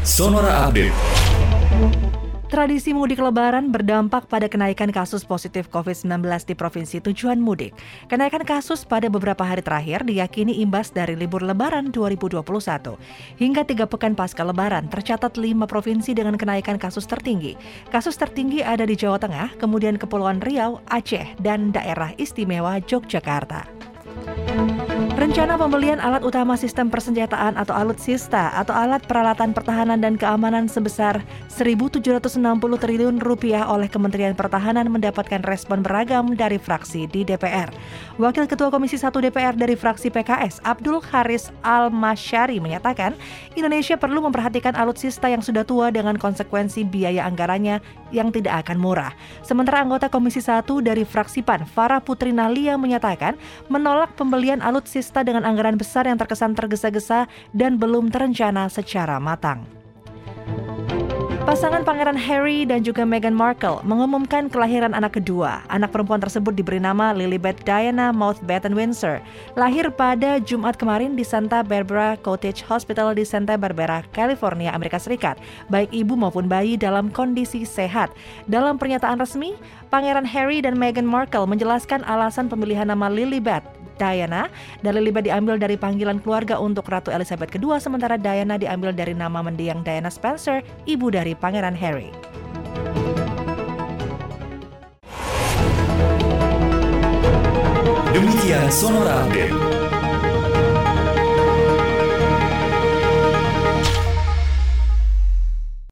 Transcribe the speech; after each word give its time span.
Sonora 0.00 0.64
Update. 0.64 0.96
Tradisi 2.48 2.96
mudik 2.96 3.20
lebaran 3.20 3.68
berdampak 3.68 4.32
pada 4.32 4.48
kenaikan 4.48 4.88
kasus 4.88 5.28
positif 5.28 5.68
COVID-19 5.68 6.24
di 6.48 6.56
provinsi 6.56 7.04
tujuan 7.04 7.36
mudik. 7.36 7.76
Kenaikan 8.08 8.40
kasus 8.48 8.88
pada 8.88 9.12
beberapa 9.12 9.44
hari 9.44 9.60
terakhir 9.60 10.08
diyakini 10.08 10.64
imbas 10.64 10.88
dari 10.88 11.20
libur 11.20 11.44
lebaran 11.44 11.92
2021. 11.92 12.40
Hingga 13.36 13.62
tiga 13.68 13.84
pekan 13.84 14.16
pasca 14.16 14.40
lebaran, 14.40 14.88
tercatat 14.88 15.36
lima 15.36 15.68
provinsi 15.68 16.16
dengan 16.16 16.40
kenaikan 16.40 16.80
kasus 16.80 17.04
tertinggi. 17.04 17.60
Kasus 17.92 18.16
tertinggi 18.16 18.64
ada 18.64 18.88
di 18.88 18.96
Jawa 18.96 19.20
Tengah, 19.20 19.60
kemudian 19.60 20.00
Kepulauan 20.00 20.40
Riau, 20.40 20.80
Aceh, 20.88 21.36
dan 21.44 21.76
daerah 21.76 22.16
istimewa 22.16 22.80
Yogyakarta. 22.88 23.79
Rencana 25.00 25.56
pembelian 25.56 25.96
alat 25.96 26.20
utama 26.20 26.60
sistem 26.60 26.92
persenjataan 26.92 27.56
atau 27.56 27.72
alutsista 27.72 28.52
atau 28.52 28.76
alat 28.76 29.00
peralatan 29.08 29.56
pertahanan 29.56 29.96
dan 29.96 30.20
keamanan 30.20 30.68
sebesar 30.68 31.24
1.760 31.48 32.04
triliun 32.76 33.16
rupiah 33.16 33.64
oleh 33.64 33.88
Kementerian 33.88 34.36
Pertahanan 34.36 34.92
mendapatkan 34.92 35.40
respon 35.48 35.80
beragam 35.80 36.36
dari 36.36 36.60
fraksi 36.60 37.08
di 37.08 37.24
DPR. 37.24 37.72
Wakil 38.20 38.44
Ketua 38.44 38.68
Komisi 38.68 39.00
1 39.00 39.08
DPR 39.24 39.56
dari 39.56 39.72
fraksi 39.72 40.12
PKS, 40.12 40.60
Abdul 40.68 41.00
Haris 41.00 41.48
Al-Masyari 41.64 42.60
menyatakan, 42.60 43.16
Indonesia 43.56 43.96
perlu 43.96 44.20
memperhatikan 44.20 44.76
alutsista 44.76 45.32
yang 45.32 45.40
sudah 45.40 45.64
tua 45.64 45.88
dengan 45.88 46.20
konsekuensi 46.20 46.84
biaya 46.84 47.24
anggarannya 47.24 47.80
yang 48.12 48.28
tidak 48.28 48.68
akan 48.68 48.76
murah. 48.76 49.16
Sementara 49.40 49.80
anggota 49.80 50.12
Komisi 50.12 50.44
1 50.44 50.68
dari 50.84 51.08
fraksi 51.08 51.40
PAN, 51.40 51.64
Farah 51.64 52.04
Putri 52.04 52.36
Nalia 52.36 52.76
menyatakan 52.76 53.40
menolak 53.72 54.12
pembelian 54.12 54.60
alutsista 54.60 54.89
swasta 54.90 55.22
dengan 55.22 55.46
anggaran 55.46 55.78
besar 55.78 56.10
yang 56.10 56.18
terkesan 56.18 56.58
tergesa-gesa 56.58 57.30
dan 57.54 57.78
belum 57.78 58.10
terencana 58.10 58.66
secara 58.66 59.22
matang. 59.22 59.62
Pasangan 61.40 61.82
Pangeran 61.88 62.20
Harry 62.20 62.68
dan 62.68 62.84
juga 62.84 63.02
Meghan 63.02 63.32
Markle 63.32 63.80
mengumumkan 63.82 64.52
kelahiran 64.52 64.92
anak 64.92 65.18
kedua. 65.18 65.64
Anak 65.72 65.88
perempuan 65.88 66.20
tersebut 66.20 66.52
diberi 66.52 66.76
nama 66.76 67.16
Lilibet 67.16 67.58
Diana 67.64 68.12
Mountbatten 68.12 68.76
Windsor. 68.76 69.24
Lahir 69.56 69.88
pada 69.88 70.36
Jumat 70.38 70.76
kemarin 70.76 71.16
di 71.16 71.24
Santa 71.24 71.64
Barbara 71.64 72.20
Cottage 72.20 72.60
Hospital 72.68 73.16
di 73.16 73.24
Santa 73.24 73.56
Barbara, 73.56 74.04
California, 74.12 74.70
Amerika 74.70 75.00
Serikat. 75.00 75.40
Baik 75.72 75.88
ibu 75.90 76.12
maupun 76.12 76.44
bayi 76.44 76.76
dalam 76.76 77.08
kondisi 77.08 77.64
sehat. 77.64 78.12
Dalam 78.44 78.76
pernyataan 78.76 79.18
resmi, 79.18 79.56
Pangeran 79.88 80.28
Harry 80.28 80.60
dan 80.60 80.76
Meghan 80.76 81.08
Markle 81.08 81.48
menjelaskan 81.48 82.04
alasan 82.04 82.52
pemilihan 82.52 82.86
nama 82.86 83.08
Lilibet 83.08 83.64
Diana 84.00 84.48
dan 84.80 84.96
Lilibet 84.96 85.28
diambil 85.28 85.60
dari 85.60 85.76
panggilan 85.76 86.24
keluarga 86.24 86.56
untuk 86.56 86.88
Ratu 86.88 87.12
Elizabeth 87.12 87.52
II 87.52 87.76
sementara 87.76 88.16
Diana 88.16 88.56
diambil 88.56 88.96
dari 88.96 89.12
nama 89.12 89.44
mendiang 89.44 89.84
Diana 89.84 90.08
Spencer, 90.08 90.64
ibu 90.88 91.12
dari 91.12 91.36
Pangeran 91.36 91.76
Harry. 91.76 92.08
Demikian 98.16 98.66
Sonora 98.72 99.28
Update. 99.28 99.99